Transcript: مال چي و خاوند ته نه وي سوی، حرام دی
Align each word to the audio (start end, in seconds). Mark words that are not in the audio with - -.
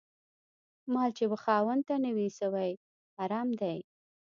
مال 0.93 1.09
چي 1.17 1.25
و 1.27 1.33
خاوند 1.43 1.81
ته 1.87 1.95
نه 2.03 2.11
وي 2.15 2.27
سوی، 2.39 2.71
حرام 3.17 3.49
دی 3.59 3.77